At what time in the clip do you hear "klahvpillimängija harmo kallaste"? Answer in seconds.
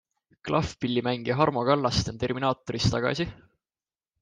0.47-2.15